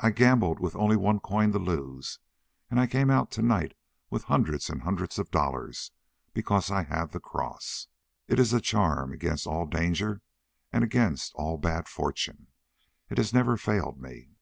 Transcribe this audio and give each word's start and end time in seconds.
"I 0.00 0.10
gambled 0.10 0.58
with 0.58 0.74
only 0.74 0.96
one 0.96 1.20
coin 1.20 1.52
to 1.52 1.60
lose, 1.60 2.18
and 2.68 2.80
I 2.80 2.88
came 2.88 3.10
out 3.10 3.30
tonight 3.30 3.74
with 4.10 4.24
hundreds 4.24 4.68
and 4.68 4.82
hundreds 4.82 5.20
of 5.20 5.30
dollars 5.30 5.92
because 6.34 6.68
I 6.68 6.82
had 6.82 7.12
the 7.12 7.20
cross. 7.20 7.86
It 8.26 8.40
is 8.40 8.52
a 8.52 8.60
charm 8.60 9.12
against 9.12 9.46
all 9.46 9.66
danger 9.66 10.20
and 10.72 10.82
against 10.82 11.32
all 11.36 11.58
bad 11.58 11.86
fortune. 11.88 12.48
It 13.08 13.18
has 13.18 13.32
never 13.32 13.56
failed 13.56 14.02
me." 14.02 14.34